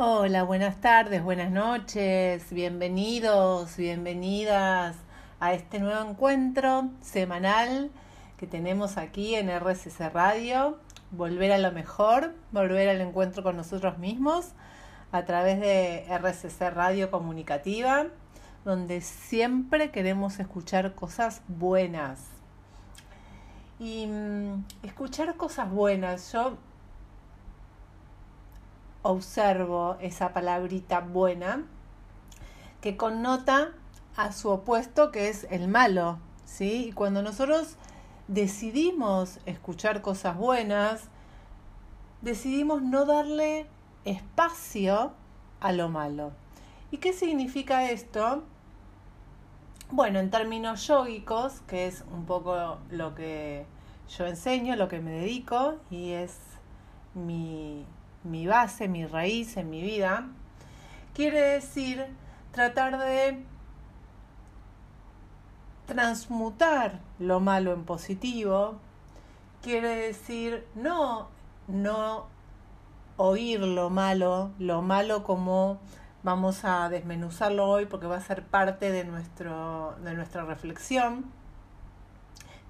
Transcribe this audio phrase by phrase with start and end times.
[0.00, 4.94] Hola, buenas tardes, buenas noches, bienvenidos, bienvenidas
[5.40, 7.90] a este nuevo encuentro semanal
[8.36, 10.78] que tenemos aquí en RCC Radio.
[11.10, 14.52] Volver a lo mejor, volver al encuentro con nosotros mismos
[15.10, 18.06] a través de RCC Radio Comunicativa,
[18.64, 22.20] donde siempre queremos escuchar cosas buenas.
[23.80, 26.56] Y mm, escuchar cosas buenas, yo
[29.08, 31.64] observo esa palabrita buena
[32.82, 33.72] que connota
[34.16, 36.88] a su opuesto que es el malo, ¿sí?
[36.88, 37.76] Y cuando nosotros
[38.26, 41.08] decidimos escuchar cosas buenas,
[42.20, 43.66] decidimos no darle
[44.04, 45.12] espacio
[45.60, 46.32] a lo malo.
[46.90, 48.42] ¿Y qué significa esto?
[49.90, 53.64] Bueno, en términos yógicos, que es un poco lo que
[54.18, 56.36] yo enseño, lo que me dedico y es
[57.14, 57.86] mi
[58.24, 60.28] mi base, mi raíz en mi vida,
[61.14, 62.06] quiere decir
[62.52, 63.44] tratar de
[65.86, 68.78] transmutar lo malo en positivo,
[69.62, 71.28] quiere decir no,
[71.66, 72.26] no
[73.16, 75.78] oír lo malo, lo malo como
[76.22, 81.24] vamos a desmenuzarlo hoy porque va a ser parte de, nuestro, de nuestra reflexión,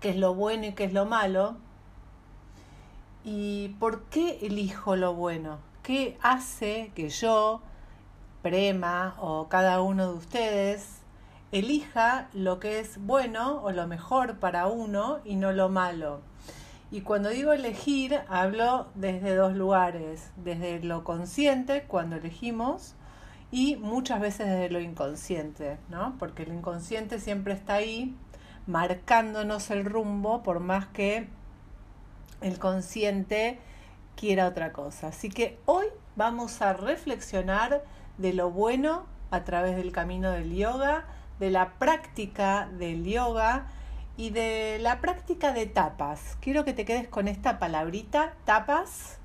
[0.00, 1.56] qué es lo bueno y qué es lo malo,
[3.30, 5.58] ¿Y por qué elijo lo bueno?
[5.82, 7.60] ¿Qué hace que yo,
[8.40, 11.02] Prema o cada uno de ustedes,
[11.52, 16.22] elija lo que es bueno o lo mejor para uno y no lo malo?
[16.90, 22.94] Y cuando digo elegir, hablo desde dos lugares, desde lo consciente, cuando elegimos,
[23.50, 26.16] y muchas veces desde lo inconsciente, ¿no?
[26.18, 28.16] Porque el inconsciente siempre está ahí
[28.66, 31.28] marcándonos el rumbo, por más que
[32.40, 33.58] el consciente
[34.16, 35.08] quiera otra cosa.
[35.08, 35.86] Así que hoy
[36.16, 37.84] vamos a reflexionar
[38.16, 41.04] de lo bueno a través del camino del yoga,
[41.38, 43.66] de la práctica del yoga
[44.16, 46.36] y de la práctica de tapas.
[46.40, 49.18] Quiero que te quedes con esta palabrita, tapas,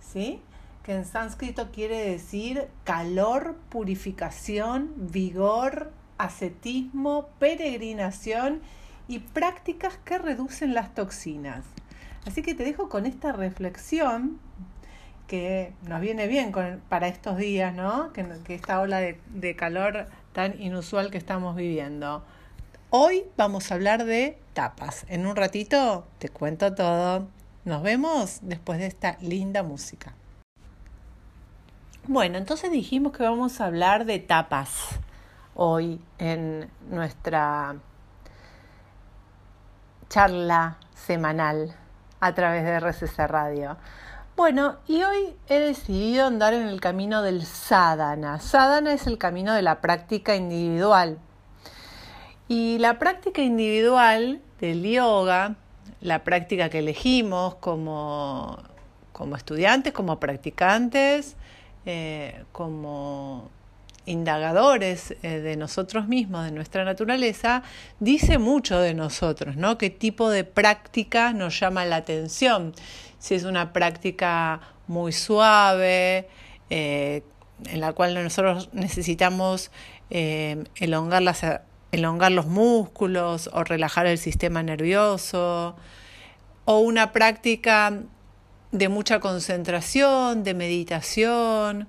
[0.00, 0.40] ¿sí?
[0.82, 8.62] Que en sánscrito quiere decir calor, purificación, vigor, ascetismo, peregrinación
[9.06, 11.64] y prácticas que reducen las toxinas.
[12.26, 14.38] Así que te dejo con esta reflexión
[15.26, 16.52] que nos viene bien
[16.88, 18.12] para estos días, ¿no?
[18.12, 22.24] Que, esta ola de, de calor tan inusual que estamos viviendo.
[22.90, 25.04] Hoy vamos a hablar de tapas.
[25.08, 27.28] En un ratito te cuento todo.
[27.64, 30.14] Nos vemos después de esta linda música.
[32.06, 34.98] Bueno, entonces dijimos que vamos a hablar de tapas
[35.54, 37.76] hoy en nuestra
[40.08, 41.76] charla semanal
[42.20, 43.76] a través de RCC Radio.
[44.36, 48.38] Bueno, y hoy he decidido andar en el camino del sadhana.
[48.38, 51.18] Sadhana es el camino de la práctica individual.
[52.46, 55.56] Y la práctica individual del yoga,
[56.00, 58.58] la práctica que elegimos como,
[59.12, 61.36] como estudiantes, como practicantes,
[61.84, 63.50] eh, como
[64.08, 67.62] indagadores eh, de nosotros mismos, de nuestra naturaleza,
[68.00, 69.78] dice mucho de nosotros, ¿no?
[69.78, 72.74] ¿Qué tipo de práctica nos llama la atención?
[73.18, 76.28] Si es una práctica muy suave,
[76.70, 77.22] eh,
[77.66, 79.70] en la cual nosotros necesitamos
[80.10, 81.42] eh, elongar, las,
[81.92, 85.76] elongar los músculos o relajar el sistema nervioso,
[86.64, 88.00] o una práctica
[88.72, 91.88] de mucha concentración, de meditación,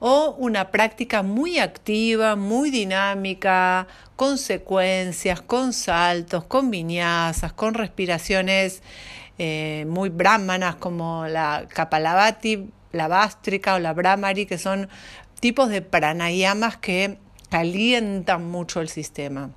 [0.00, 3.86] o una práctica muy activa, muy dinámica,
[4.16, 8.82] con secuencias, con saltos, con viñazas, con respiraciones
[9.38, 14.88] eh, muy brahmanas como la Kapalabhati, la Bástrica o la Brahmari, que son
[15.40, 19.50] tipos de pranayamas que calientan mucho el sistema.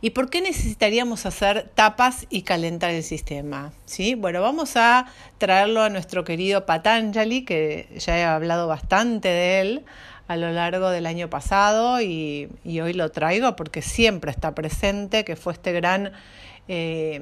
[0.00, 3.72] ¿Y por qué necesitaríamos hacer tapas y calentar el sistema?
[3.84, 4.14] ¿Sí?
[4.14, 5.06] Bueno, vamos a
[5.38, 9.84] traerlo a nuestro querido Patanjali, que ya he hablado bastante de él
[10.28, 15.36] a lo largo del año pasado y, hoy lo traigo porque siempre está presente, que
[15.36, 16.12] fue este gran
[16.68, 17.20] eh,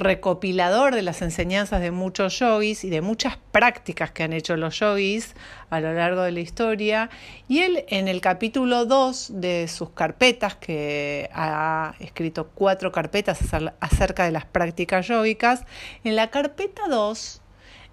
[0.00, 4.80] recopilador de las enseñanzas de muchos yogis y de muchas prácticas que han hecho los
[4.80, 5.34] yogis
[5.68, 7.10] a lo largo de la historia.
[7.46, 13.38] Y él en el capítulo 2 de sus carpetas, que ha escrito cuatro carpetas
[13.78, 15.64] acerca de las prácticas yógicas,
[16.02, 17.42] en la carpeta 2,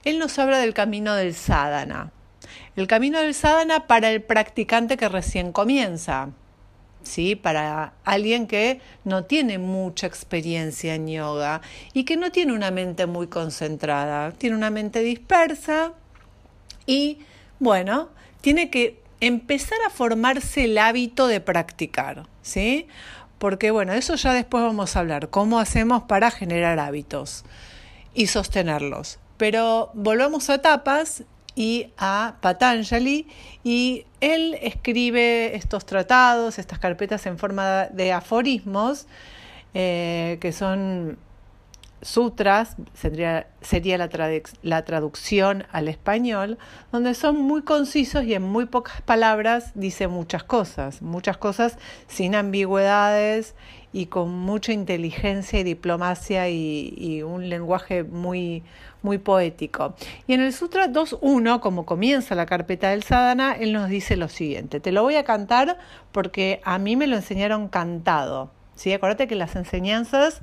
[0.06, 2.12] él nos habla del camino del sadhana.
[2.76, 6.30] El camino del sadhana para el practicante que recién comienza.
[7.08, 7.36] ¿Sí?
[7.36, 11.62] Para alguien que no tiene mucha experiencia en yoga
[11.94, 15.94] y que no tiene una mente muy concentrada, tiene una mente dispersa
[16.86, 17.20] y
[17.60, 18.10] Bueno,
[18.42, 22.88] tiene que empezar a formarse el hábito de practicar, ¿sí?
[23.40, 27.46] Porque bueno, eso ya después vamos a hablar, cómo hacemos para generar hábitos
[28.14, 29.20] y sostenerlos.
[29.38, 31.24] Pero volvamos a tapas
[31.58, 33.28] y a Patanjali.
[33.64, 39.08] Y él escribe estos tratados, estas carpetas en forma de aforismos
[39.74, 41.18] eh, que son
[42.04, 44.08] sutras, sería, sería la,
[44.62, 46.60] la, traducción al español,
[46.92, 52.36] donde son muy concisos y en muy pocas palabras dice muchas cosas, muchas cosas sin
[52.36, 53.56] ambigüedades
[53.94, 58.64] y con mucha inteligencia y diplomacia y, un lenguaje muy,
[59.02, 59.96] muy poético.
[60.28, 64.28] Y en el Sutra 2.1, como comienza la carpeta del sadhana, él nos dice lo
[64.28, 65.78] siguiente, te lo voy a cantar
[66.12, 68.52] porque a mí me lo enseñaron cantado.
[68.76, 68.94] ¿sí?
[68.94, 70.42] Acuérdate que las enseñanzas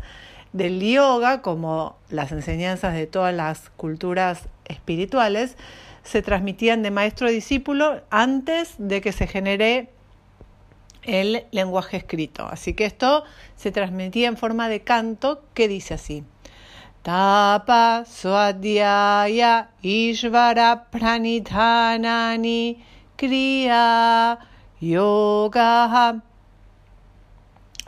[0.53, 5.57] del yoga, como las enseñanzas de todas las culturas espirituales,
[6.05, 9.91] se transmitían de maestro a discípulo antes de que se genere
[11.03, 12.47] el lenguaje escrito.
[12.47, 13.25] Así que esto
[13.57, 16.25] se transmitía en forma de canto que dice así.
[17.05, 22.83] Tapa Swadhyaya Ishvara Pranidhanani
[23.15, 24.39] Kriya
[24.81, 26.23] Yoga.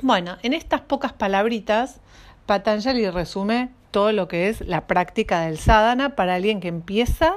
[0.03, 1.99] Bueno, en estas pocas palabritas
[2.45, 7.37] Patanjali resume todo lo que es la práctica del sadhana para alguien que empieza,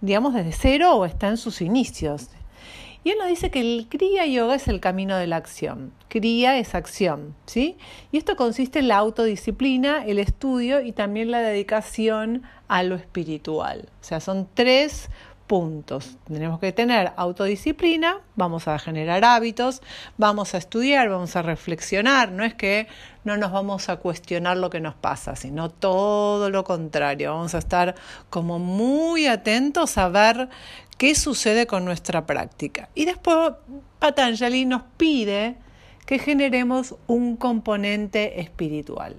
[0.00, 2.28] digamos, desde cero o está en sus inicios.
[3.04, 5.92] Y él nos dice que el Kriya Yoga es el camino de la acción.
[6.08, 7.76] Kriya es acción, ¿sí?
[8.12, 13.88] Y esto consiste en la autodisciplina, el estudio y también la dedicación a lo espiritual.
[14.00, 15.08] O sea, son tres
[15.48, 16.18] puntos.
[16.26, 19.82] Tenemos que tener autodisciplina, vamos a generar hábitos,
[20.16, 22.30] vamos a estudiar, vamos a reflexionar.
[22.30, 22.86] No es que
[23.24, 27.32] no nos vamos a cuestionar lo que nos pasa, sino todo lo contrario.
[27.32, 27.94] Vamos a estar
[28.30, 30.50] como muy atentos a ver
[30.98, 32.90] qué sucede con nuestra práctica.
[32.94, 33.52] Y después
[33.98, 35.56] Patanjali nos pide
[36.04, 39.16] que generemos un componente espiritual.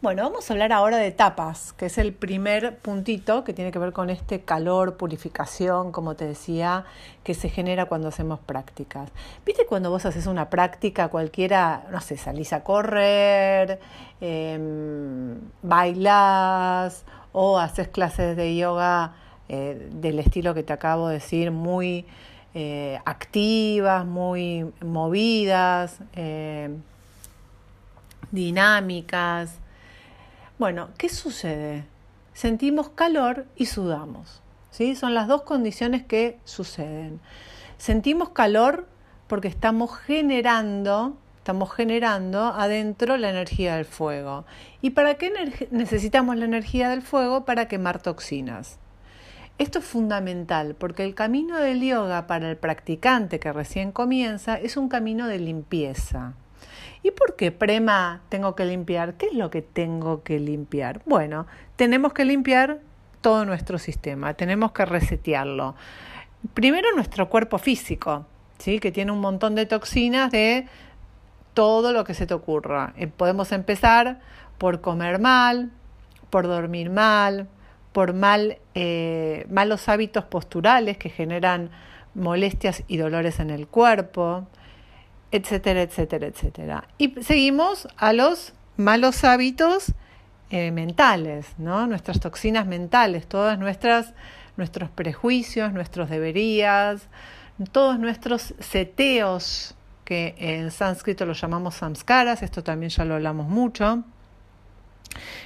[0.00, 3.80] Bueno, vamos a hablar ahora de tapas, que es el primer puntito que tiene que
[3.80, 6.84] ver con este calor, purificación, como te decía,
[7.24, 9.10] que se genera cuando hacemos prácticas.
[9.44, 13.80] ¿Viste cuando vos haces una práctica cualquiera, no sé, salís a correr,
[14.20, 19.14] eh, bailás o haces clases de yoga
[19.48, 22.06] eh, del estilo que te acabo de decir, muy
[22.54, 26.70] eh, activas, muy movidas, eh,
[28.30, 29.58] dinámicas?
[30.58, 31.84] Bueno, ¿qué sucede?
[32.34, 34.42] Sentimos calor y sudamos.
[34.70, 34.96] ¿sí?
[34.96, 37.20] Son las dos condiciones que suceden.
[37.78, 38.86] Sentimos calor
[39.28, 44.44] porque estamos generando, estamos generando adentro la energía del fuego.
[44.82, 45.32] ¿Y para qué
[45.70, 47.44] necesitamos la energía del fuego?
[47.44, 48.78] Para quemar toxinas.
[49.58, 54.76] Esto es fundamental porque el camino del yoga para el practicante que recién comienza es
[54.76, 56.34] un camino de limpieza.
[57.02, 59.14] ¿Y por qué, Prema, tengo que limpiar?
[59.14, 61.02] ¿Qué es lo que tengo que limpiar?
[61.06, 62.78] Bueno, tenemos que limpiar
[63.20, 65.74] todo nuestro sistema, tenemos que resetearlo.
[66.54, 68.26] Primero nuestro cuerpo físico,
[68.58, 68.78] ¿sí?
[68.78, 70.68] que tiene un montón de toxinas de
[71.54, 72.92] todo lo que se te ocurra.
[72.96, 74.20] Eh, podemos empezar
[74.56, 75.72] por comer mal,
[76.30, 77.48] por dormir mal,
[77.92, 81.70] por mal, eh, malos hábitos posturales que generan
[82.14, 84.46] molestias y dolores en el cuerpo,
[85.30, 86.88] etcétera, etcétera, etcétera.
[86.98, 89.94] Y seguimos a los malos hábitos
[90.50, 91.86] eh, mentales, ¿no?
[91.86, 94.14] Nuestras toxinas mentales, todas nuestras
[94.56, 97.08] nuestros prejuicios, nuestros deberías,
[97.70, 104.04] todos nuestros seteos, que en sánscrito los llamamos samskaras, esto también ya lo hablamos mucho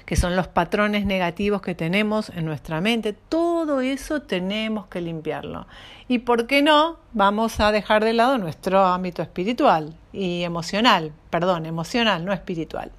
[0.05, 5.67] que son los patrones negativos que tenemos en nuestra mente, todo eso tenemos que limpiarlo.
[6.09, 11.67] Y por qué no, vamos a dejar de lado nuestro ámbito espiritual y emocional, perdón,
[11.67, 12.93] emocional, no espiritual.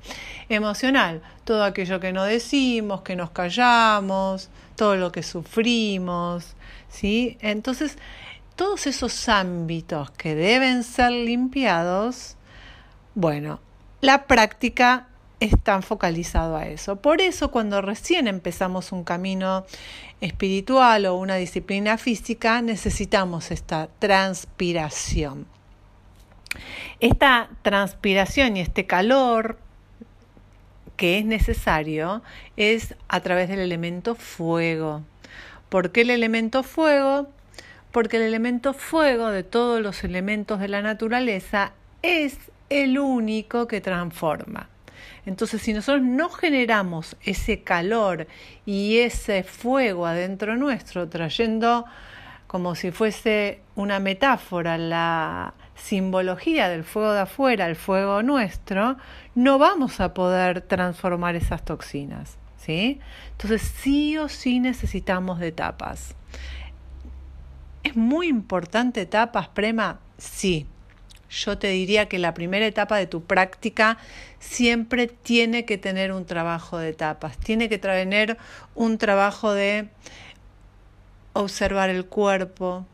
[0.50, 6.55] Emocional, todo aquello que no decimos, que nos callamos, todo lo que sufrimos,
[6.89, 7.38] ¿sí?
[7.41, 7.98] Entonces,
[8.55, 12.38] todos esos ámbitos que deben ser limpiados,
[13.15, 13.60] bueno,
[14.01, 15.08] la práctica
[15.51, 16.97] tan focalizado a eso.
[16.97, 19.65] Por eso cuando recién empezamos un camino
[20.21, 25.45] espiritual o una disciplina física, necesitamos esta transpiración.
[27.00, 29.57] Esta transpiración y este calor
[30.95, 32.21] que es necesario
[32.55, 35.03] es a través del elemento fuego.
[35.69, 37.27] ¿Por qué el elemento fuego?
[37.91, 42.38] Porque el elemento fuego de todos los elementos de la naturaleza es
[42.69, 44.69] el único que transforma.
[45.25, 48.27] Entonces, si nosotros no generamos ese calor
[48.65, 51.86] y ese fuego adentro nuestro, trayendo
[52.48, 58.98] como si fuese una metáfora la simbología del fuego de afuera al fuego nuestro,
[59.33, 62.38] no vamos a poder transformar esas toxinas.
[62.57, 63.00] ¿sí?
[63.31, 66.15] Entonces, sí o sí necesitamos de tapas.
[67.83, 70.00] ¿Es muy importante etapas, Prema?
[70.17, 70.67] Sí.
[71.34, 73.98] Yo te diría que la primera etapa de tu práctica
[74.40, 78.38] siempre tiene que tener un trabajo de etapas, tiene que tener
[78.75, 79.90] un trabajo de
[81.34, 82.86] observar el cuerpo,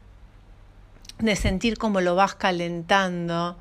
[1.17, 3.57] de sentir cómo lo vas calentando,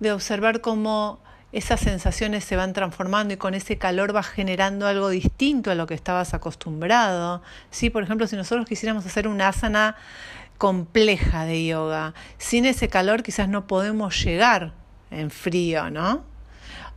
[0.00, 1.20] de observar cómo
[1.52, 5.86] esas sensaciones se van transformando y con ese calor vas generando algo distinto a lo
[5.86, 7.42] que estabas acostumbrado.
[7.70, 7.88] ¿Sí?
[7.88, 9.96] Por ejemplo, si nosotros quisiéramos hacer una asana
[10.58, 12.14] compleja de yoga.
[12.38, 14.72] Sin ese calor quizás no podemos llegar
[15.10, 16.24] en frío, ¿no?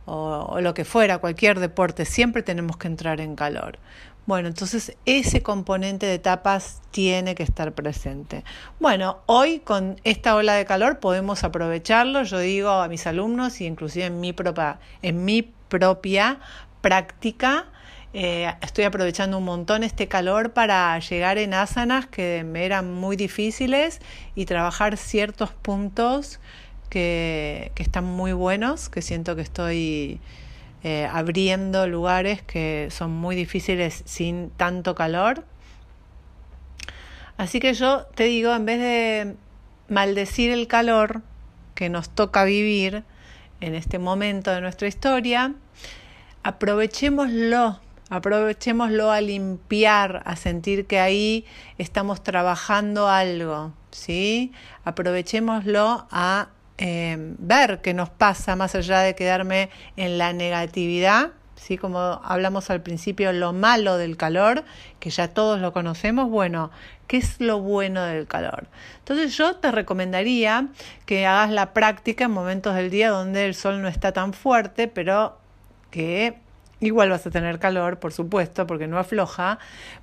[0.04, 3.78] O, lo que fuera, cualquier deporte, siempre tenemos que entrar en calor.
[4.24, 8.44] Bueno, entonces ese componente de tapas tiene que estar presente.
[8.80, 13.66] Bueno, hoy con esta ola de calor podemos aprovecharlo, yo digo a mis alumnos y
[13.66, 16.40] inclusive en mi propia, en mi propia
[16.80, 17.66] práctica,
[18.18, 23.14] eh, estoy aprovechando un montón este calor para llegar en asanas que me eran muy
[23.14, 24.00] difíciles
[24.34, 26.40] y trabajar ciertos puntos
[26.88, 30.18] que, están muy buenos, que siento que estoy
[30.82, 35.44] eh, abriendo lugares que son muy difíciles sin tanto calor.
[37.36, 39.34] Así que yo te digo, en vez de
[39.90, 41.20] maldecir el calor
[41.74, 43.04] que nos toca vivir
[43.60, 45.52] en este momento de nuestra historia,
[46.44, 51.44] aprovechémoslo Aprovechémoslo a limpiar, a sentir que ahí
[51.76, 54.52] estamos trabajando algo, ¿sí?
[54.84, 61.78] Aprovechémoslo a em, ver qué nos pasa más allá de quedarme en la negatividad, ¿sí?
[61.78, 64.62] Como hablamos al principio, lo malo del calor,
[65.00, 66.70] que ya todos lo conocemos, bueno,
[67.08, 68.68] ¿qué es lo bueno del calor?
[68.98, 70.68] Entonces yo te recomendaría
[71.06, 74.86] que hagas la práctica en momentos del día donde el sol no está tan fuerte,
[74.86, 75.38] pero
[75.90, 76.45] que
[76.80, 79.58] Igual vas a tener calor, por supuesto, porque no afloja.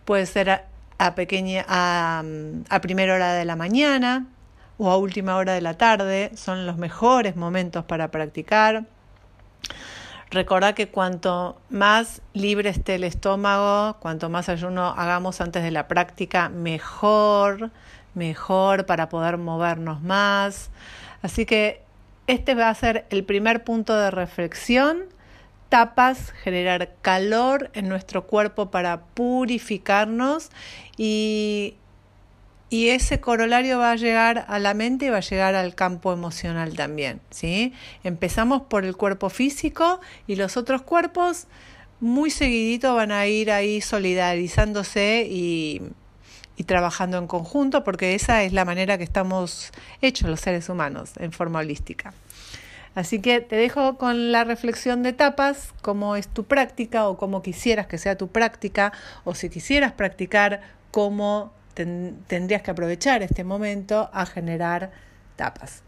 [0.06, 0.50] Puede ser
[0.98, 2.24] a, pequeña, a,
[2.70, 4.28] a primera hora de la mañana
[4.78, 6.32] o a última hora de la tarde.
[6.36, 8.86] Son los mejores momentos para practicar.
[10.34, 15.88] Recordá que cuanto más libre esté el estómago, cuanto más ayuno hagamos antes de la
[15.88, 17.70] práctica, mejor,
[18.16, 20.72] mejor para poder movernos más.
[21.22, 21.84] Así que
[22.26, 25.04] este va a ser el primer punto de reflexión
[25.74, 30.52] tapas, generar calor en nuestro cuerpo para purificarnos
[30.98, 31.74] y,
[32.70, 36.14] y, ese corolario va a llegar a la mente y va a llegar al campo
[36.14, 37.22] emocional también.
[37.32, 37.74] ¿sí?
[38.04, 41.48] Empezamos por el cuerpo físico y los otros cuerpos
[42.00, 45.82] muy seguidito van a ir ahí solidarizándose y,
[46.56, 49.72] y trabajando en conjunto porque esa es la manera que estamos
[50.04, 52.14] hechos los seres humanos en forma holística.
[52.96, 57.42] Así que te dejo con la reflexión de etapas, cómo es tu práctica o cómo
[57.42, 64.10] quisieras que sea tu práctica, o si quisieras practicar, cómo tendrías que aprovechar este momento
[64.14, 64.92] a generar
[65.36, 65.82] tapas.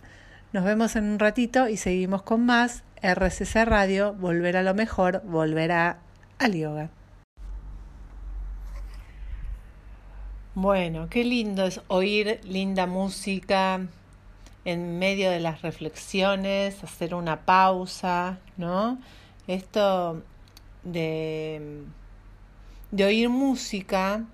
[0.52, 5.22] Nos vemos en un ratito y seguimos con más RCC Radio, volver a lo mejor,
[5.26, 5.98] volver a,
[6.40, 6.90] al yoga.
[10.56, 13.82] Bueno, qué lindo es oír linda música,
[14.66, 19.00] en medio de las reflexiones, hacer una pausa, ¿no?
[19.48, 20.24] Esto
[20.84, 21.84] de,
[22.92, 24.26] de oír música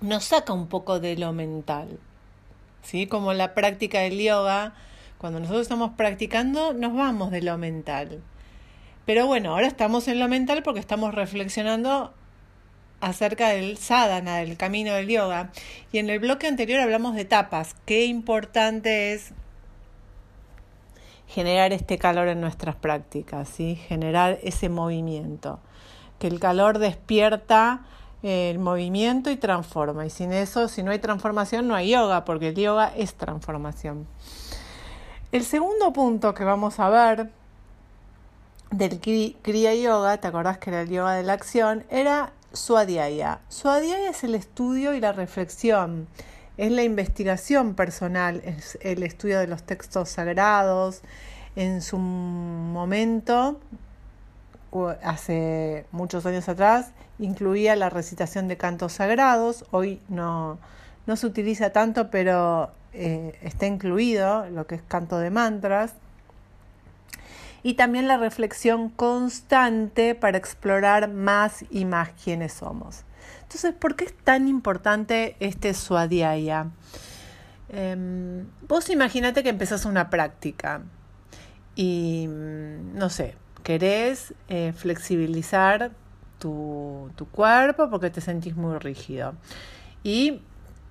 [0.00, 1.98] nos saca un poco de lo mental,
[2.82, 3.06] ¿sí?
[3.08, 4.74] Como la práctica del yoga,
[5.18, 8.22] cuando nosotros estamos practicando nos vamos de lo mental.
[9.06, 12.14] Pero bueno, ahora estamos en lo mental porque estamos reflexionando
[13.00, 15.50] acerca del sadhana, del camino del yoga.
[15.92, 17.74] Y en el bloque anterior hablamos de etapas.
[17.84, 19.32] Qué importante es
[21.28, 23.76] generar este calor en nuestras prácticas, ¿sí?
[23.76, 25.60] generar ese movimiento.
[26.18, 27.84] Que el calor despierta
[28.22, 30.06] eh, el movimiento y transforma.
[30.06, 34.06] Y sin eso, si no hay transformación, no hay yoga, porque el yoga es transformación.
[35.32, 37.30] El segundo punto que vamos a ver
[38.70, 41.84] del Kriya Yoga, ¿te acordás que era el yoga de la acción?
[41.90, 43.40] Era Suadhyaya.
[43.48, 46.08] Suadhyaya es el estudio y la reflexión,
[46.56, 51.02] es la investigación personal, es el estudio de los textos sagrados.
[51.54, 53.60] En su momento,
[55.02, 59.64] hace muchos años atrás, incluía la recitación de cantos sagrados.
[59.70, 60.58] Hoy no,
[61.06, 65.94] no se utiliza tanto, pero eh, está incluido lo que es canto de mantras.
[67.66, 73.02] Y también la reflexión constante para explorar más y más quiénes somos.
[73.42, 76.68] Entonces, ¿por qué es tan importante este Swadhyaya?
[77.68, 80.82] Em, vos imagínate que empezás una práctica
[81.74, 85.90] y, mm, no sé, querés eh, flexibilizar
[86.38, 89.34] tu, tu cuerpo porque te sentís muy rígido.
[90.04, 90.40] Y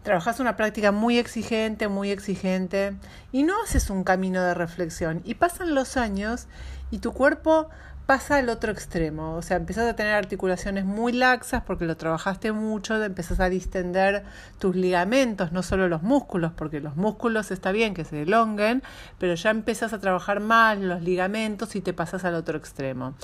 [0.06, 2.96] trabajas una práctica muy exigente, muy exigente,
[3.32, 5.22] y no haces un camino de reflexión.
[5.26, 6.48] Y pasan los años
[6.92, 7.68] y tu cuerpo
[8.06, 9.36] pasa al otro extremo.
[9.36, 14.24] O sea, empezás a tener articulaciones muy laxas porque lo trabajaste mucho, empezás a distender
[14.60, 18.84] tus ligamentos, no solo los músculos, porque los músculos está bien que se elonguen,
[19.18, 23.16] pero ya empezás a trabajar más los ligamentos y te pasas al otro extremo.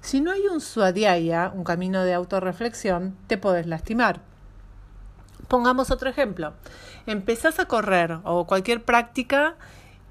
[0.00, 4.29] Si no hay un suadiaya, un camino de autorreflexión, te podés lastimar.
[5.50, 6.52] Pongamos otro ejemplo.
[7.06, 9.56] Empezás a correr o cualquier práctica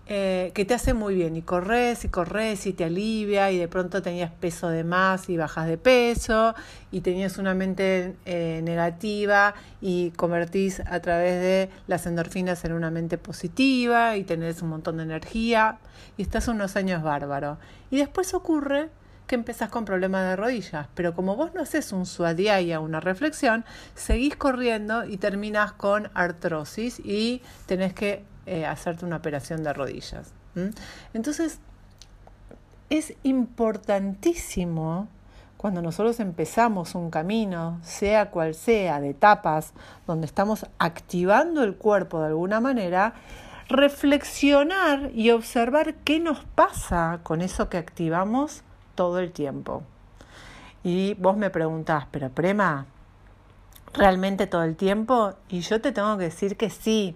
[0.05, 3.69] eh, que te hace muy bien y corres y corres y te alivia y de
[3.69, 6.55] pronto tenías peso de más y bajas de peso
[6.91, 12.91] y tenías una mente eh, negativa y convertís a través de las endorfinas en una
[12.91, 15.77] mente positiva y tenés un montón de energía
[16.17, 17.60] y estás unos años bárbaro.
[17.91, 18.89] Y después ocurre
[19.29, 23.63] que empezás con problemas de rodillas, pero como vos no haces un suadiaya, una reflexión,
[23.93, 30.33] seguís corriendo y terminas con artrosis y tenés que eh, hacerte una operación de rodillas.
[31.13, 31.59] Entonces,
[32.89, 35.07] es importantísimo
[35.57, 39.74] cuando nosotros empezamos un camino, sea cual sea, de etapas,
[40.07, 43.13] donde estamos activando el cuerpo de alguna manera,
[43.67, 48.63] reflexionar y observar qué nos pasa con eso que activamos
[49.00, 49.84] todo el tiempo.
[50.84, 52.86] Y vos me preguntás, pero Prema,
[53.94, 55.36] ¿realmente todo el tiempo?
[55.48, 57.15] Y yo te tengo que decir que sí.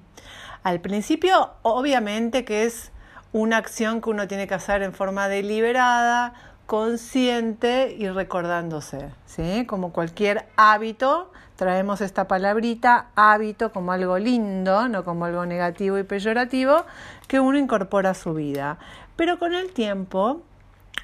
[0.64, 2.94] Al principio, obviamente que es
[3.34, 6.36] una acción que uno tiene que hacer en forma deliberada,
[6.68, 9.66] consciente y recordándose, ¿sí?
[9.66, 16.04] Como cualquier hábito, traemos esta palabrita hábito como algo lindo, no como algo negativo y
[16.04, 16.86] peyorativo,
[17.28, 18.78] que uno incorpora a su vida.
[19.18, 20.44] Pero con el tiempo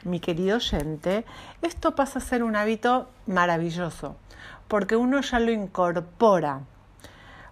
[0.03, 1.25] mi querido oyente,
[1.61, 4.15] esto pasa a ser un hábito maravilloso,
[4.67, 6.61] porque uno ya lo incorpora.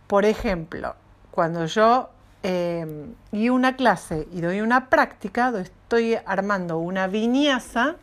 [0.08, 0.96] Por ejemplo,
[1.32, 2.10] cuando yo
[2.44, 7.96] eh, una clase y doy una práctica, estoy armando una viñaza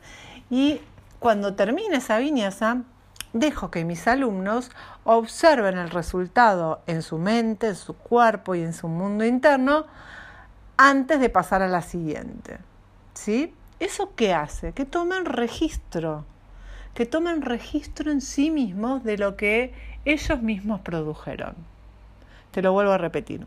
[0.51, 0.81] y
[1.19, 2.83] cuando termine esa viñaza,
[3.33, 4.71] dejo que mis alumnos
[5.05, 9.87] observen el resultado en su mente, en su cuerpo y en su mundo interno
[10.77, 12.59] antes de pasar a la siguiente.
[13.15, 13.55] ¿Sí?
[13.81, 14.73] ¿Eso qué hace?
[14.73, 16.25] Que tomen registro,
[16.95, 21.55] que tomen registro en sí mismos de lo que ellos mismos produjeron.
[22.53, 23.47] Te lo vuelvo a repetir.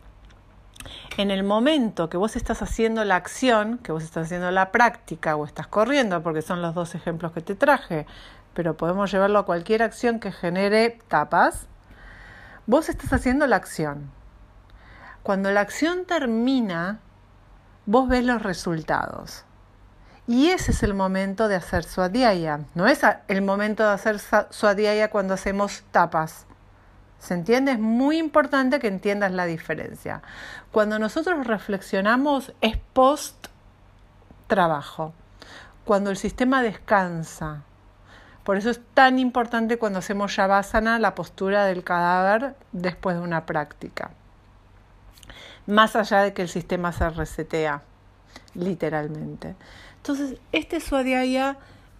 [1.17, 5.35] En el momento que vos estás haciendo la acción, que vos estás haciendo la práctica
[5.35, 8.05] o estás corriendo, porque son los dos ejemplos que te traje,
[8.53, 11.67] pero podemos llevarlo a cualquier acción que genere tapas,
[12.65, 14.11] vos estás haciendo la acción.
[15.23, 16.99] Cuando la acción termina,
[17.85, 19.46] vos ves los resultados.
[20.27, 22.59] Y ese es el momento de hacer suadiaya.
[22.75, 26.45] No es el momento de hacer suadiaya cuando hacemos tapas.
[27.19, 27.71] ¿Se entiende?
[27.71, 30.21] Es muy importante que entiendas la diferencia.
[30.71, 33.47] Cuando nosotros reflexionamos es post
[34.47, 35.13] trabajo,
[35.85, 37.63] cuando el sistema descansa.
[38.43, 43.45] Por eso es tan importante cuando hacemos Shavasana la postura del cadáver después de una
[43.45, 44.11] práctica.
[45.65, 47.81] Más allá de que el sistema se resetea,
[48.55, 49.55] literalmente.
[49.97, 51.57] Entonces, este Swadhyaya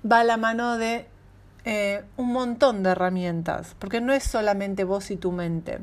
[0.10, 1.08] va a la mano de
[1.66, 5.80] eh, un montón de herramientas, porque no es solamente vos y tu mente,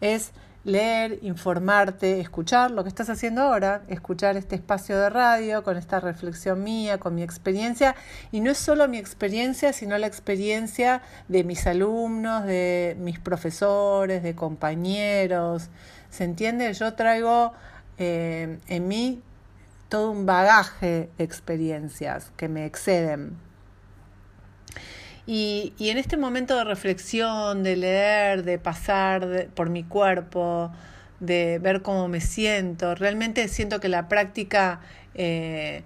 [0.00, 0.32] es
[0.66, 6.00] leer, informarte, escuchar lo que estás haciendo ahora, escuchar este espacio de radio con esta
[6.00, 7.94] reflexión mía, con mi experiencia,
[8.32, 14.24] y no es solo mi experiencia, sino la experiencia de mis alumnos, de mis profesores,
[14.24, 15.68] de compañeros.
[16.10, 16.72] ¿Se entiende?
[16.72, 17.52] Yo traigo
[17.98, 19.22] eh, en mí
[19.88, 23.36] todo un bagaje de experiencias que me exceden.
[25.26, 30.70] Y, en este momento de reflexión, de leer, de pasar por mi cuerpo,
[31.18, 34.80] de ver cómo me siento, realmente siento que la práctica
[35.14, 35.82] eh,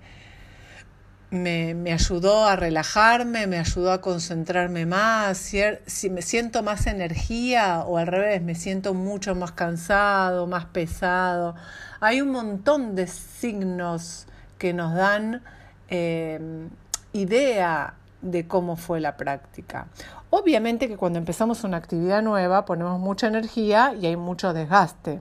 [1.30, 5.38] me, me, ayudó a relajarme, me ayudó a concentrarme más,
[5.86, 11.54] si me siento más energía o al revés, me siento mucho más cansado, más pesado.
[12.00, 14.26] Hay un montón de signos
[14.58, 15.42] que nos dan
[15.88, 16.68] eh,
[17.12, 19.88] idea de cómo fue la práctica.
[20.30, 25.20] Obviamente que cuando empezamos una actividad nueva ponemos mucha energía y hay mucho desgaste.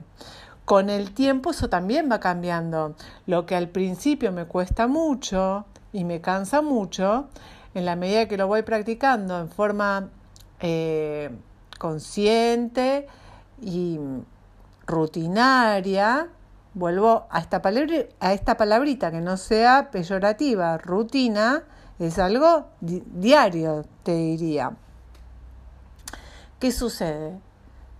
[0.64, 2.94] Con el tiempo eso también va cambiando.
[3.26, 7.28] Lo que al principio me cuesta mucho, y me cansa mucho,
[7.74, 10.08] en la medida que lo voy practicando en forma
[10.60, 11.30] eh,
[11.78, 13.06] consciente
[13.60, 13.98] y
[14.86, 16.28] rutinaria,
[16.74, 17.62] vuelvo a esta,
[18.20, 21.64] a esta palabrita que no sea peyorativa, rutina,
[21.98, 24.72] es algo diario, te diría.
[26.58, 27.38] ¿Qué sucede?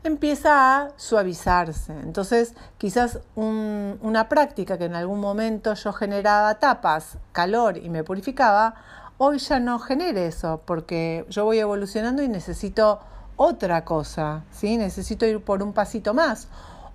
[0.03, 1.93] Empieza a suavizarse.
[1.93, 8.75] Entonces, quizás una práctica que en algún momento yo generaba tapas, calor y me purificaba,
[9.19, 13.01] hoy ya no genere eso, porque yo voy evolucionando y necesito
[13.37, 14.79] otra cosa, ¿sí?
[14.79, 16.49] Necesito ir por un pasito más.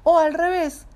[0.03, 0.87] O al revés,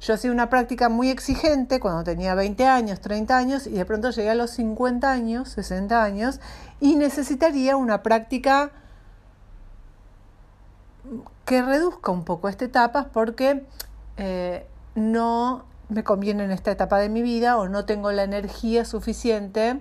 [0.00, 4.10] yo hacía una práctica muy exigente cuando tenía 20 años, 30 años y de pronto
[4.10, 6.40] llegué a los 50 años, 60 años
[6.80, 8.70] y necesitaría una práctica
[11.44, 13.64] que reduzca un poco esta etapa porque
[14.16, 18.84] eh, no me conviene en esta etapa de mi vida o no tengo la energía
[18.84, 19.78] suficiente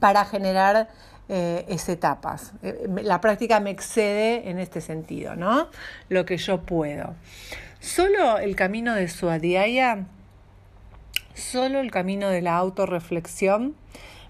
[0.00, 0.88] para generar
[1.28, 2.52] eh, esas etapas.
[2.62, 5.68] Eh, la práctica me excede en este sentido, ¿no?
[6.08, 7.14] Lo que yo puedo.
[7.84, 10.06] Solo el camino de Suadhyaya,
[11.34, 13.76] solo el camino de la autorreflexión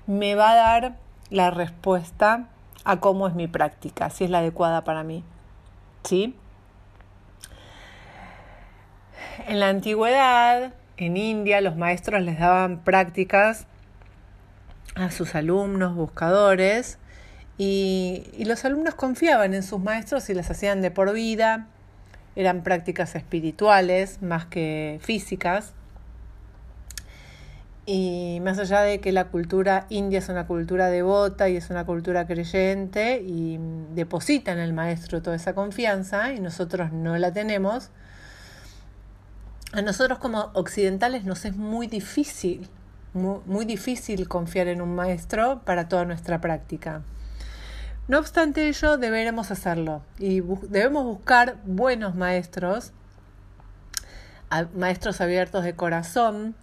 [0.09, 0.97] me va a dar
[1.31, 2.49] la respuesta
[2.83, 5.23] a cómo es mi práctica, si es la adecuada para mí.
[6.03, 6.35] ¿Sí?
[9.47, 13.69] En la antigüedad, en India, los maestros les daban prácticas
[14.97, 16.99] a sus alumnos buscadores
[17.57, 21.69] y, y, los alumnos confiaban en sus maestros y las hacían de por vida
[22.37, 25.73] eran prácticas espirituales más que físicas.
[27.87, 31.85] Y más allá de que la cultura india es una cultura devota y es una
[31.85, 33.59] cultura creyente y
[33.95, 37.91] deposita en el maestro toda esa confianza y nosotros no la tenemos,
[39.75, 42.69] a nosotros como occidentales nos es muy difícil,
[43.13, 47.03] muy, muy difícil confiar en un maestro para toda nuestra práctica.
[48.07, 52.93] No obstante ello, deberemos hacerlo y debemos buscar buenos maestros,
[54.75, 56.55] maestros abiertos de corazón,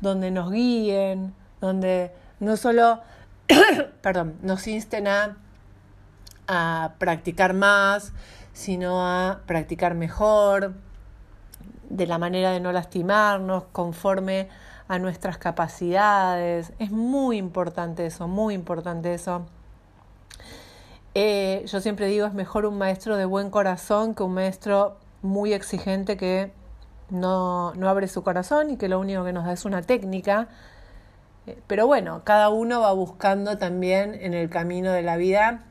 [0.00, 3.02] donde nos guíen, donde no solo
[4.00, 5.36] perdón, nos insten a,
[6.48, 8.12] a practicar más,
[8.52, 10.74] sino a practicar mejor,
[11.88, 14.48] de la manera de no lastimarnos, conforme
[14.88, 16.72] a nuestras capacidades.
[16.78, 19.46] Es muy importante eso, muy importante eso.
[21.18, 25.54] Eh, yo siempre digo, es mejor un maestro de buen corazón que un maestro muy
[25.54, 26.52] exigente que
[27.08, 30.48] no, no abre su corazón y que lo único que nos da es una técnica.
[31.46, 35.62] Eh, pero bueno, cada uno va buscando también en el camino de la vida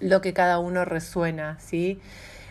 [0.00, 2.00] lo que cada uno resuena, ¿sí?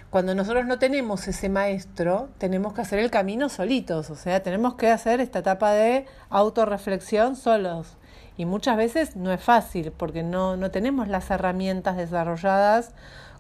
[0.10, 4.76] Cuando nosotros no tenemos ese maestro, tenemos que hacer el camino solitos, o sea, tenemos
[4.76, 7.98] que hacer esta etapa de autorreflexión solos.
[8.38, 12.94] Y muchas veces no es fácil porque no, no tenemos las herramientas desarrolladas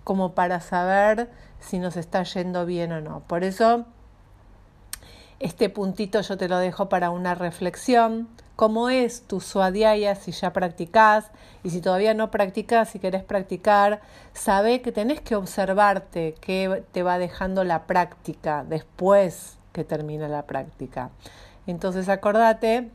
[0.03, 1.29] como para saber
[1.59, 3.19] si nos está yendo bien o no.
[3.21, 3.85] Por eso,
[5.39, 8.27] este puntito yo te lo dejo para una reflexión.
[8.55, 11.29] ¿Cómo es tu suadiaya si ya practicás?
[11.63, 14.01] Y si todavía no practicas, si querés practicar,
[14.33, 20.47] sabe que tenés que observarte qué te va dejando la práctica después que termina la
[20.47, 21.11] práctica.
[21.67, 22.89] Entonces acordate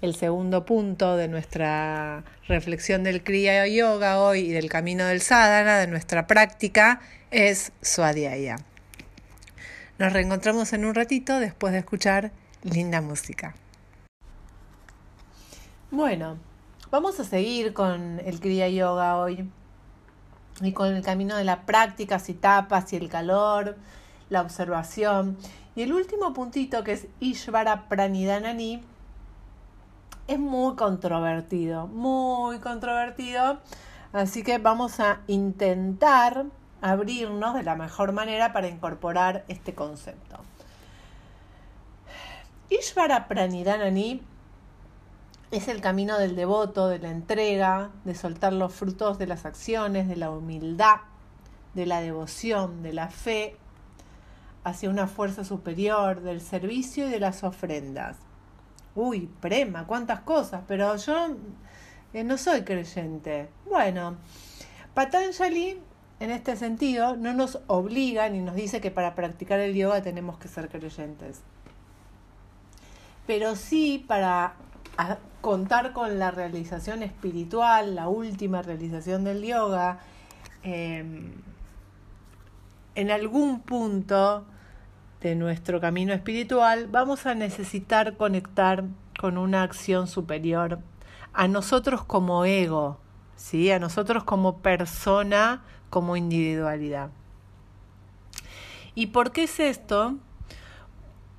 [0.00, 5.78] el segundo punto de nuestra reflexión del Kriya Yoga hoy y del camino del sadhana,
[5.78, 8.56] de nuestra práctica, es Swadhyaya.
[9.98, 12.30] Nos reencontramos en un ratito después de escuchar
[12.62, 13.56] linda música.
[15.90, 16.38] Bueno,
[16.92, 19.50] vamos a seguir con el Kriya Yoga hoy
[20.60, 23.76] y con el camino de la práctica, y tapas y el calor,
[24.28, 25.36] la observación.
[25.74, 28.82] Y el último puntito que es Ishvara Pranidanani
[30.28, 33.58] es muy controvertido, muy controvertido.
[34.12, 36.44] Así que vamos a intentar
[36.80, 40.36] abrirnos de la mejor manera para incorporar este concepto.
[42.70, 44.22] Ishvara Pranidanani
[45.50, 50.08] es el camino del devoto, de la entrega, de soltar los frutos de las acciones,
[50.08, 50.96] de la humildad,
[51.72, 53.56] de la devoción, de la fe
[54.62, 58.27] hacia una fuerza superior, del servicio y de las ofrendas
[58.94, 61.36] uy, prema, cuántas cosas, pero yo
[62.12, 63.48] eh, no soy creyente.
[63.68, 64.16] Bueno,
[64.94, 65.78] Patanjali
[66.20, 70.38] en este sentido no nos obliga ni nos dice que para practicar el yoga tenemos
[70.38, 71.40] que ser creyentes.
[73.26, 74.54] Pero sí para
[75.40, 80.00] contar con la realización espiritual, la última realización del yoga,
[80.62, 81.32] em,
[82.94, 84.44] en algún punto
[85.20, 88.84] de nuestro camino espiritual, vamos a necesitar conectar
[89.18, 90.78] con una acción superior
[91.32, 92.98] a nosotros como ego,
[93.36, 93.70] ¿sí?
[93.70, 97.10] a nosotros como persona, como individualidad.
[98.94, 100.16] ¿Y por qué es esto?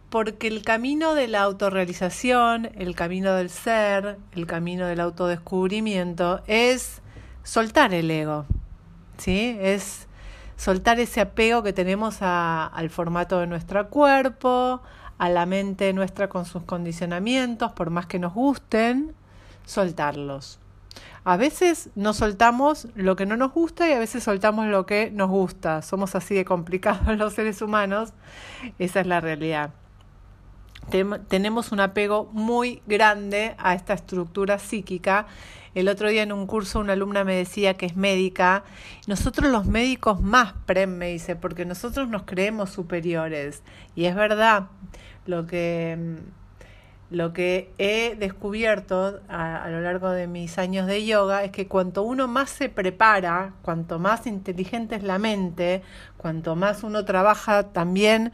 [0.10, 7.02] Porque el camino de la autorrealización, el camino del ser, el camino del autodescubrimiento es
[7.44, 8.46] soltar el ego,
[9.18, 9.58] ¿sí?
[9.60, 10.09] Es
[10.60, 14.82] soltar ese apego que tenemos al formato de nuestro cuerpo,
[15.18, 19.14] a la mente nuestra con sus condicionamientos, por más que nos gusten,
[19.66, 20.60] soltarlos.
[21.24, 25.12] A veces nos soltamos lo que no nos gusta y a veces soltamos lo que
[25.12, 25.82] nos gusta.
[25.82, 28.12] Somos así de complicados los seres humanos.
[28.80, 29.72] Esa es la realidad.
[30.90, 35.28] Tenemos un apego muy grande a esta estructura psíquica.
[35.76, 38.64] El otro día en un curso una alumna me decía que es médica.
[39.08, 43.64] Nosotros los médicos más, Prem me dice, porque nosotros nos creemos superiores.
[43.96, 44.68] Y es verdad,
[45.26, 46.18] lo que
[47.12, 52.04] lo que he descubierto a, lo largo de mis años de yoga es que cuanto
[52.04, 55.82] uno más se prepara, cuanto más inteligente es la mente,
[56.18, 58.32] cuanto más uno trabaja también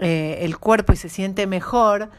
[0.00, 2.10] eh, el cuerpo y se siente mejor,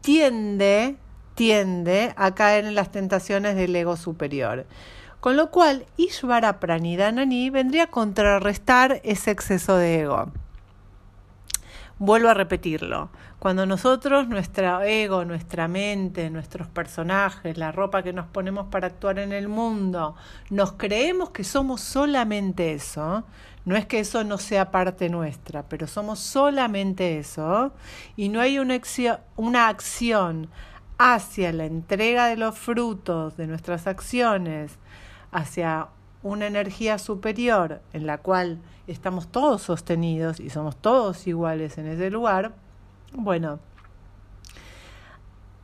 [0.00, 0.96] tiende,
[1.34, 4.66] tiende a caer en las tentaciones del ego superior.
[5.20, 10.30] Con lo cual, Ishvara Pranidhanani vendría a contrarrestar ese exceso de ego.
[11.98, 13.08] Vuelvo a repetirlo.
[13.38, 19.18] Cuando nosotros, nuestro ego, nuestra mente, nuestros personajes, la ropa que nos ponemos para actuar
[19.18, 20.14] en el mundo,
[20.50, 23.24] nos creemos que somos solamente eso,
[23.64, 27.72] no es que eso no sea parte nuestra, pero somos solamente eso,
[28.16, 30.48] y no hay una acción,
[30.98, 34.78] hacia la entrega de los frutos de nuestras acciones,
[35.32, 35.88] hacia
[36.22, 42.10] una energía superior en la cual estamos todos sostenidos y somos todos iguales en ese
[42.10, 42.54] lugar,
[43.12, 43.58] bueno,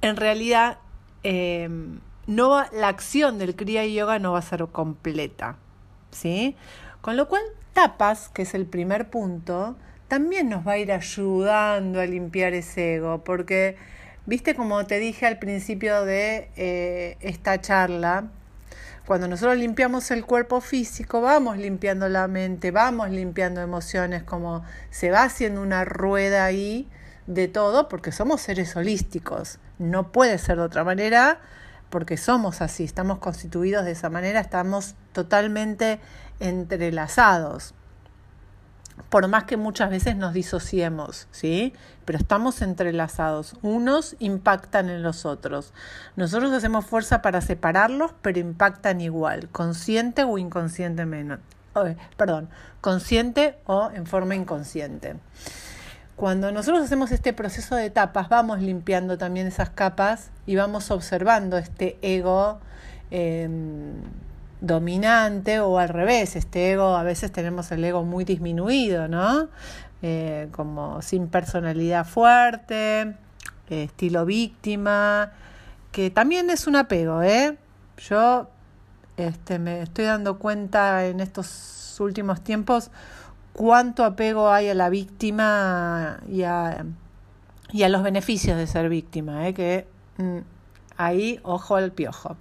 [0.02, 0.78] en realidad
[1.22, 5.56] em, no la acción del Kriya Yoga no va a ser completa,
[6.10, 6.56] ¿sí?
[7.00, 9.76] Con lo cual, tapas, que es el primer punto,
[10.08, 13.76] también nos va a ir ayudando a limpiar ese ego, porque,
[14.26, 18.30] viste como te dije al principio de eh, esta charla,
[19.06, 25.10] cuando nosotros limpiamos el cuerpo físico, vamos limpiando la mente, vamos limpiando emociones, como se
[25.10, 26.88] va haciendo una rueda ahí
[27.26, 29.58] de todo, porque somos seres holísticos.
[29.78, 31.40] No puede ser de otra manera,
[31.90, 36.00] porque somos así, estamos constituidos de esa manera, estamos totalmente
[36.38, 37.74] entrelazados
[39.08, 41.72] por más que muchas veces nos disociemos, ¿sí?
[42.04, 45.72] Pero estamos entrelazados, unos impactan en los otros.
[46.16, 51.38] Nosotros hacemos fuerza para separarlos, pero impactan igual, consciente o inconscientemente.
[52.16, 52.50] perdón,
[52.80, 55.16] consciente o en forma inconsciente.
[56.20, 61.56] Cuando nosotros hacemos este proceso de etapas, vamos limpiando también esas capas y vamos observando
[61.56, 62.60] este ego.
[63.10, 63.94] Em,
[64.60, 69.48] dominante o al revés, este ego, a veces tenemos el ego muy disminuido, ¿no?
[70.02, 73.16] Eh, como sin personalidad fuerte,
[73.70, 75.32] estilo víctima,
[75.90, 77.56] que también es un apego, ¿eh?
[77.96, 78.50] Yo
[79.16, 82.90] este, me estoy dando cuenta en estos últimos tiempos
[83.52, 86.84] cuánto apego hay a la víctima y a,
[87.72, 89.54] y a los beneficios de ser víctima, ¿eh?
[89.54, 89.86] que
[90.18, 90.38] mm,
[90.96, 92.36] ahí ojo al piojo.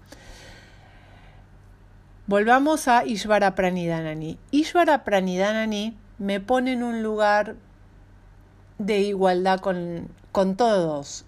[2.28, 4.38] Volvamos a Ishvara Pranidhanani.
[4.52, 7.56] Ishvara Pranidhanani me pone en un lugar
[8.78, 11.26] de igualdad con, con todos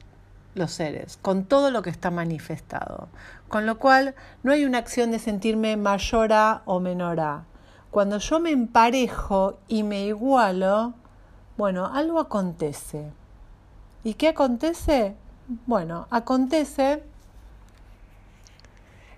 [0.54, 3.10] los seres, con todo lo que está manifestado.
[3.48, 7.46] Con lo cual no hay una acción de sentirme mayor a o menor a.
[7.92, 10.94] Cuando yo me emparejo y me igualo,
[11.58, 13.12] bueno, algo acontece.
[14.06, 15.14] ¿Y qué acontece?
[15.68, 17.04] Bueno, acontece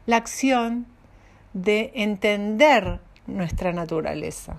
[0.07, 0.87] la acción
[1.53, 4.57] de entender nuestra naturaleza.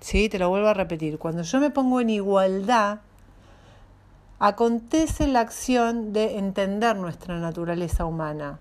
[0.00, 1.18] Sí, te lo vuelvo a repetir.
[1.18, 2.98] Cuando yo me pongo en igualdad,
[4.38, 8.58] acontece la acción de entender nuestra naturaleza humana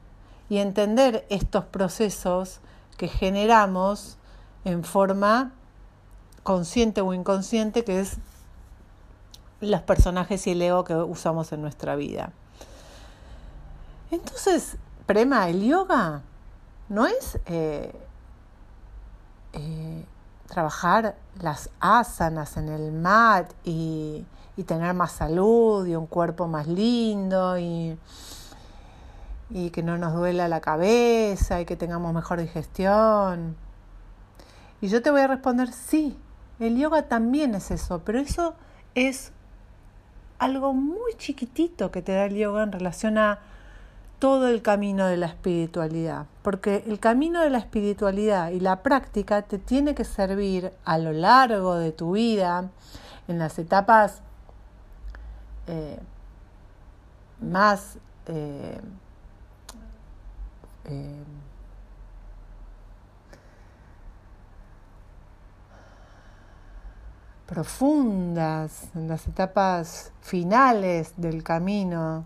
[0.49, 2.61] y entender estos procesos
[2.97, 4.17] que generamos
[4.65, 5.53] en forma
[6.43, 8.17] consciente o inconsciente, que es
[9.61, 12.31] los personajes y el ego que usamos en nuestra vida.
[14.11, 16.21] Entonces, Prema, el yoga
[16.89, 17.93] no es eh,
[19.53, 20.05] eh,
[20.47, 24.25] trabajar las asanas en el mat y,
[24.65, 27.97] tener más salud y un cuerpo más lindo y,
[29.49, 33.55] y que no nos duela la cabeza y que tengamos mejor digestión.
[34.81, 36.17] Y yo te voy a responder, sí,
[36.59, 38.55] el yoga también es eso, pero eso
[38.95, 39.31] es
[40.39, 43.39] algo muy chiquitito que te da el yoga en relación a
[44.19, 49.43] todo el camino de la espiritualidad, porque el camino de la espiritualidad y la práctica
[49.43, 52.71] te tiene que servir a lo largo de tu vida,
[53.27, 54.21] en las etapas
[55.67, 55.99] eh,
[57.41, 58.79] más eh,
[60.87, 61.23] eh,
[67.45, 72.25] profundas, en las etapas finales del camino,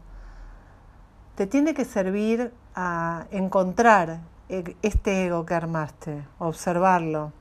[1.35, 4.19] te tiene que servir a encontrar
[4.49, 7.31] e, este ego que armaste, observarlo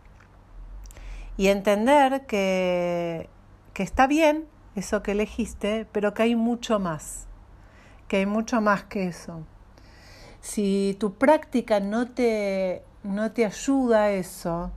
[1.37, 3.30] y entender que,
[3.72, 7.26] que está bien eso que elegiste, pero que hay mucho más,
[8.09, 9.44] que hay mucho más que eso.
[10.40, 14.70] Si tu práctica no te, no te ayuda a eso,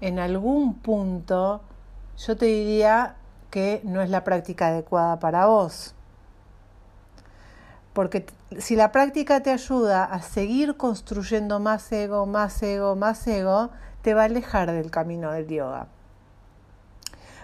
[0.00, 1.62] en algún punto
[2.18, 3.16] yo te diría
[3.50, 5.94] que no es la práctica adecuada para vos.
[7.92, 8.26] Porque
[8.58, 13.70] si la práctica te ayuda a seguir construyendo más ego, más ego, más ego,
[14.02, 15.88] te va a alejar del camino del yoga.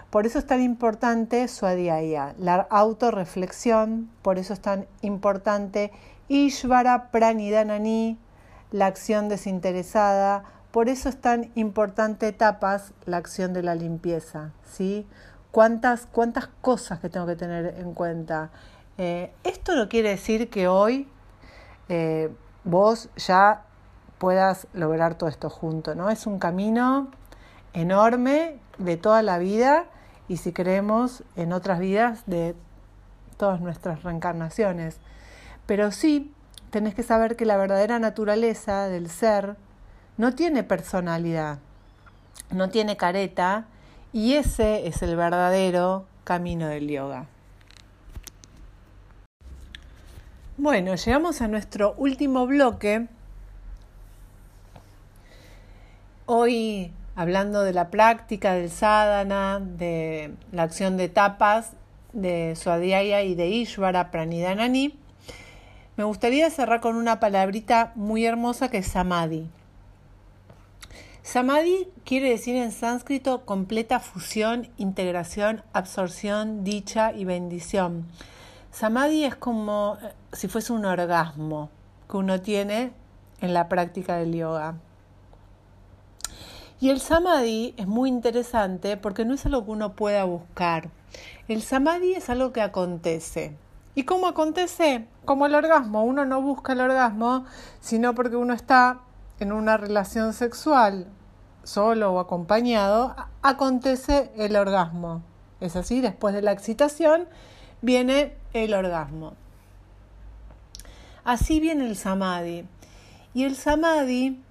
[0.09, 5.91] Por eso es tan importante Swadhyaya, la autorreflexión, por eso es tan importante
[6.29, 8.17] Ishvara Pranidhanani,
[8.71, 15.07] la acción desinteresada, por eso es tan importante tapas la acción de la limpieza, ¿sí?
[15.51, 18.51] ¿Cuántas, cuántas cosas que tengo que tener en cuenta?
[18.99, 21.07] Eh, esto no quiere decir que hoy
[21.89, 22.29] eh,
[22.63, 23.63] vos ya
[24.19, 26.11] puedas lograr todo esto junto, ¿no?
[26.11, 27.09] Es un camino
[27.73, 29.85] enorme de toda la vida
[30.27, 32.55] y si creemos en otras vidas de
[33.37, 34.99] todas nuestras reencarnaciones.
[35.69, 36.31] Pero sí,
[36.71, 39.55] tenés que saber que la verdadera naturaleza del ser
[40.17, 41.59] no tiene personalidad,
[42.49, 43.67] no tiene careta
[44.11, 47.27] y ese es el verdadero camino del yoga.
[50.57, 53.05] Bueno, llegamos a nuestro último bloque.
[56.25, 61.73] Hoy hablando de la práctica del sadhana, de la acción de tapas,
[62.13, 64.97] de Swadhyaya y de Ishvara Pranidhanani,
[65.99, 69.49] me gustaría cerrar con una palabrita muy hermosa que es samadhi.
[71.23, 78.05] Samadhi quiere decir en sánscrito completa fusión, integración, absorción, dicha y bendición.
[78.71, 81.69] Samadhi es como eh, si fuese un orgasmo
[82.09, 82.93] que uno tiene
[83.41, 84.75] en la práctica del yoga.
[86.79, 90.91] Y el samadhi es muy interesante porque no es algo que uno pueda buscar.
[91.49, 93.57] El samadhi es algo que acontece.
[93.99, 95.09] ¿Y cómo acontece?
[95.25, 96.05] Como el orgasmo.
[96.05, 97.43] Uno no busca el orgasmo,
[97.81, 99.01] sino porque uno está
[99.41, 101.05] en una relación sexual,
[101.65, 105.21] solo o acompañado, acontece el orgasmo.
[105.59, 107.27] Es así, después de la excitación
[107.81, 109.33] viene el orgasmo.
[111.25, 112.65] Así viene el samadhi.
[113.33, 114.41] Y el samadhi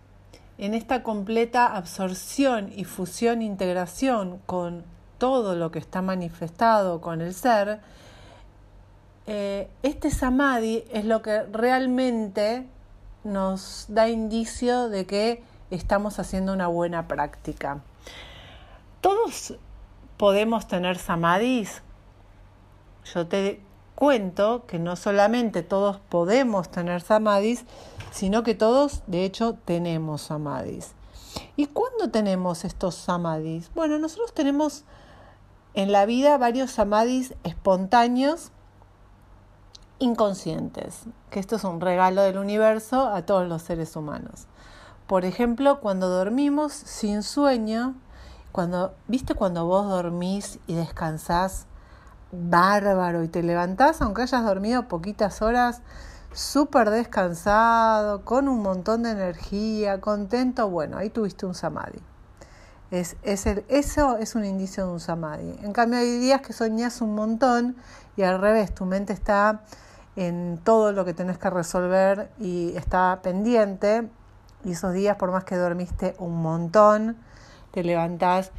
[0.58, 4.84] en esta completa absorción y fusión, integración con
[5.16, 7.80] todo lo que está manifestado con el ser,
[9.30, 12.66] eh, este samadhi es lo que realmente
[13.24, 17.82] nos da indicio de que estamos haciendo una buena práctica.
[19.02, 19.58] Todos
[20.16, 21.82] podemos tener samadhis.
[23.12, 23.60] Yo te
[23.94, 27.66] cuento que no solamente todos podemos tener samadhis,
[28.10, 30.92] sino que todos, de hecho, tenemos samadhis.
[31.54, 33.70] ¿Y cuándo tenemos estos samadhis?
[33.74, 34.84] Bueno, nosotros tenemos
[35.74, 38.52] en la vida varios samadhis espontáneos,
[39.98, 44.46] inconscientes, que esto es un regalo del universo a todos los seres humanos.
[45.06, 47.94] Por ejemplo, cuando dormimos sin sueño,
[48.52, 51.66] cuando, ¿viste cuando vos dormís y descansás
[52.30, 55.82] bárbaro y te levantás, aunque hayas dormido poquitas horas,
[56.32, 62.00] súper descansado, con un montón de energía, contento, bueno, ahí tuviste un samadhi.
[62.90, 65.58] Es, eso es un indicio de un samadhi.
[65.62, 67.76] En cambio, hay días que soñás un montón
[68.16, 69.62] y al revés, tu mente está
[70.18, 74.08] en todo lo que tenés que resolver y está pendiente.
[74.64, 77.16] Y esos días, por más que dormiste un montón,
[77.71, 78.50] te levantás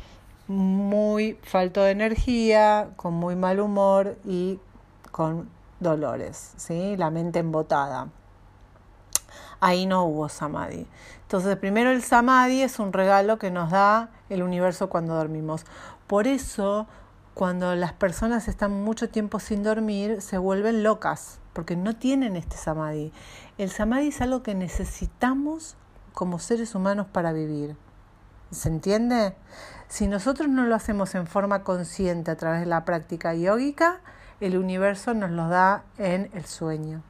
[0.47, 4.57] muy falto de energía, con muy mal humor y
[5.11, 5.49] con
[5.81, 6.95] dolores, ¿sí?
[6.95, 8.07] la mente embotada.
[9.59, 10.87] Ahí no hubo samadhi.
[11.23, 15.65] Entonces, primero el samadhi es un regalo que nos da el universo cuando dormimos.
[16.07, 16.87] Por eso,
[17.33, 22.57] cuando las personas están mucho tiempo sin dormir, se vuelven locas, porque no tienen este
[22.57, 23.13] samadhi.
[23.57, 25.75] El samadhi es algo que necesitamos
[26.13, 27.75] como seres humanos para vivir.
[28.51, 29.35] ¿Se entiende?
[29.87, 34.01] Si nosotros no lo hacemos en forma consciente a través de la práctica yógica,
[34.39, 37.03] el universo nos los da en el sueño.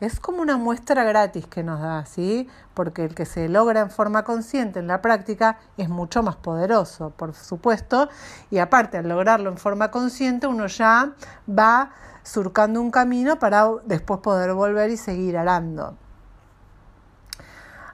[0.00, 2.48] Es como una muestra gratis que nos da, ¿sí?
[2.74, 7.10] Porque el que se logra en forma consciente en la práctica es mucho más poderoso,
[7.10, 8.08] por supuesto,
[8.50, 11.12] y aparte al lograrlo en forma consciente uno ya
[11.48, 11.90] va
[12.22, 15.96] surcando un camino para después poder volver y seguir arando.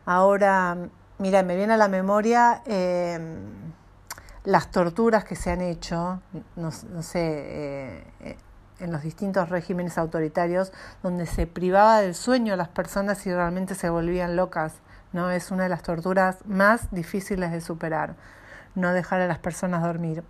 [0.05, 0.77] Ahora,
[1.19, 3.19] mira, me viene a la memoria eh,
[4.45, 6.21] las torturas que se han hecho,
[6.57, 8.37] no, sé, eh, eh,
[8.85, 10.73] en los distintos regímenes autoritarios,
[11.03, 14.75] donde se privaba del sueño a las personas y realmente se volvían locas.
[15.13, 15.31] ¿no?
[15.31, 18.17] Es una de las torturas más difíciles de superar,
[18.75, 20.23] no dejar a las personas dormir.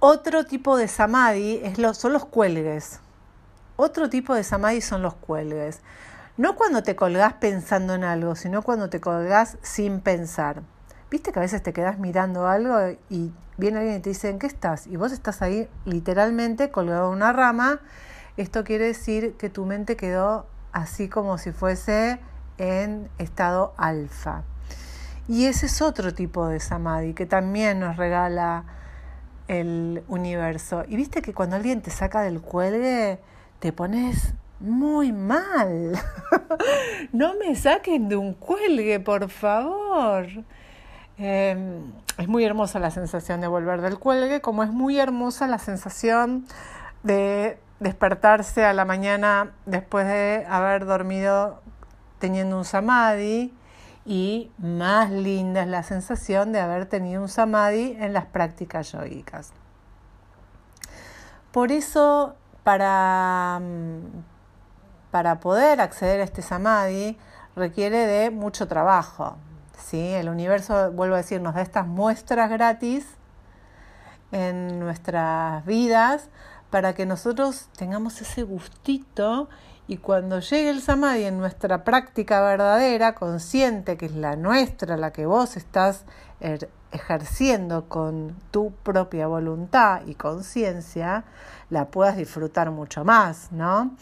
[0.00, 3.00] Otro tipo de samadhi es son los cuelgues.
[3.76, 5.80] Otro tipo de samadhi son los cuelgues.
[6.36, 10.62] No cuando te colgás pensando en algo, sino cuando te colgás sin pensar.
[11.10, 14.38] Viste que a veces te quedas mirando algo y viene alguien y te dice, ¿en
[14.38, 14.86] qué estás?
[14.86, 17.80] Y vos estás ahí literalmente colgado en una rama.
[18.36, 22.20] Esto quiere decir que tu mente quedó así como si fuese
[22.56, 24.44] en estado alfa.
[25.26, 28.64] Y ese es otro tipo de samadhi que también nos regala
[29.48, 30.84] el universo.
[30.86, 33.18] Y viste que cuando alguien te saca del cuelgue,
[33.58, 35.98] te pones muy mal.
[37.12, 40.26] no me saquen de un cuelgue, por favor.
[41.18, 45.58] Em, es muy hermosa la sensación de volver del cuelgue, como es muy hermosa la
[45.58, 46.46] sensación
[47.02, 51.60] de despertarse a la mañana después de haber dormido
[52.20, 53.52] teniendo un samadhi
[54.04, 59.52] y más linda es la sensación de haber tenido un samadhi en las prácticas yogicas.
[61.50, 63.60] Por eso, para,
[65.10, 67.18] para poder acceder a este samadhi,
[67.56, 69.36] requiere de mucho trabajo.
[69.78, 70.00] ¿Sí?
[70.14, 73.06] El universo, vuelvo a decir, nos da estas muestras gratis
[74.32, 76.28] en nuestras vidas
[76.70, 79.48] para que nosotros tengamos ese gustito
[79.86, 85.12] y cuando llegue el samadhi en nuestra práctica verdadera, consciente que es la nuestra, la
[85.12, 86.04] que vos estás
[86.40, 91.24] er, ejerciendo con tu propia voluntad y conciencia,
[91.70, 93.96] la puedas disfrutar mucho más, ¿no?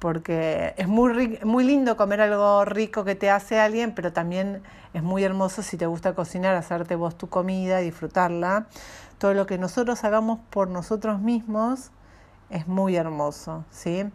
[0.00, 5.02] Porque es muy, muy lindo comer algo rico que te hace alguien, pero también es
[5.04, 8.66] muy hermoso si te gusta cocinar, hacerte vos tu comida, disfrutarla.
[9.18, 11.92] Todo lo que nosotros hagamos por nosotros mismos
[12.48, 14.10] es muy hermoso, ¿sí?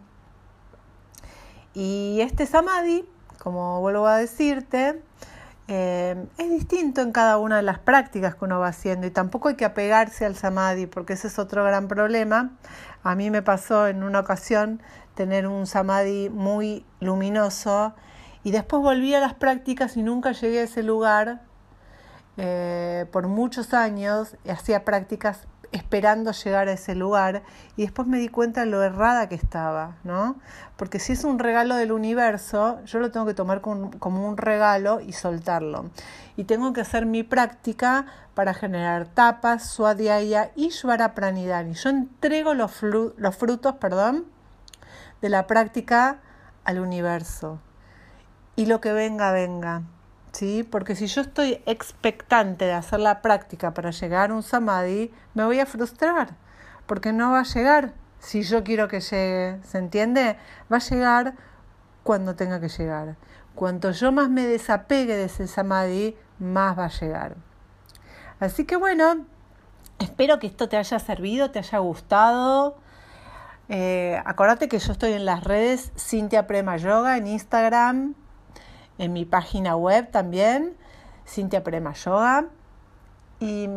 [1.74, 3.08] Y este samadhi,
[3.40, 5.02] como vuelvo a decirte,
[5.68, 9.50] eh, es distinto en cada una de las prácticas que uno va haciendo y tampoco
[9.50, 12.52] hay que apegarse al samadhi porque ese es otro gran problema.
[13.04, 14.82] A mí me pasó en una ocasión
[15.16, 17.94] tener un samadhi muy luminoso
[18.44, 21.42] y después volví a las prácticas y nunca llegué a ese lugar
[22.38, 27.44] eh, por muchos años hacía prácticas esperando llegar a ese lugar
[27.76, 30.38] y después me di cuenta de lo errada que estaba, ¿no?
[30.78, 35.02] Porque si es un regalo del universo, yo lo tengo que tomar como un regalo
[35.02, 35.90] y soltarlo.
[36.38, 41.74] Y tengo que hacer mi práctica para generar tapas, swadhyaya y shvara pranidhani.
[41.74, 44.26] Yo entrego los, los frutos, perdón,
[45.26, 46.20] de la práctica
[46.66, 47.60] al universo.
[48.56, 49.82] Y lo que venga, venga.
[50.34, 50.62] ¿sí?
[50.62, 55.44] Porque si yo estoy expectante de hacer la práctica para llegar a un samadhi, me
[55.44, 56.36] voy a frustrar,
[56.86, 60.38] porque no va a llegar si yo quiero que llegue, ¿se entiende?
[60.72, 61.34] Va a llegar
[62.04, 63.16] cuando tenga que llegar.
[63.56, 67.36] Cuanto yo más me desapegue de ese samadhi, más va a llegar.
[68.40, 69.26] Así que bueno,
[69.98, 72.78] espero que esto te haya servido, te haya gustado.
[73.68, 78.14] Eh, acordate que yo estoy en las redes Cintia Prema Yoga en Instagram,
[78.98, 80.78] en mi página web también,
[81.28, 82.46] Cintia Prema Yoga,
[83.40, 83.68] y,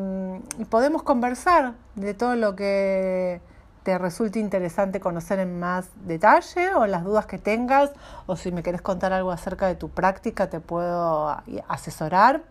[0.70, 3.40] podemos conversar de todo lo que
[3.82, 7.90] te resulte interesante conocer en más detalle o las dudas que tengas
[8.26, 11.34] o si me querés contar algo acerca de tu práctica te puedo
[11.68, 12.42] asesorar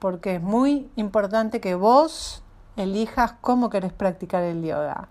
[0.00, 2.42] porque es muy importante que vos
[2.76, 5.08] elijas cómo querés practicar el yoga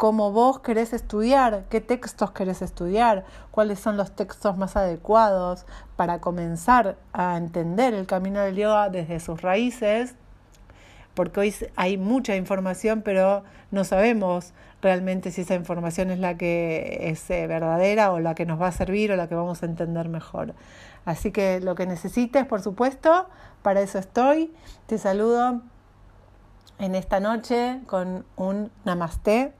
[0.00, 6.22] cómo vos querés estudiar, qué textos querés estudiar, cuáles son los textos más adecuados para
[6.22, 10.14] comenzar a entender el camino del yoga desde sus raíces,
[11.12, 17.10] porque hoy hay mucha información, pero no sabemos realmente si esa información es la que
[17.10, 19.66] es eh, verdadera o la que nos va a servir o la que vamos a
[19.66, 20.54] entender mejor.
[21.04, 23.28] Así que lo que necesites, por supuesto,
[23.60, 24.50] para eso estoy.
[24.86, 25.60] Te saludo
[26.78, 29.59] en esta noche con un namaste